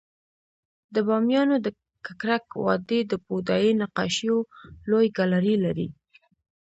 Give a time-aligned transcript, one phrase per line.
[0.93, 1.67] د بامیانو د
[2.05, 4.37] ککرک وادی د بودایي نقاشیو
[4.89, 5.87] لوی ګالري لري